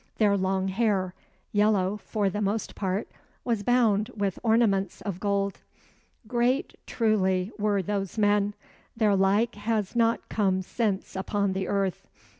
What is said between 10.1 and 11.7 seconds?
come since upon the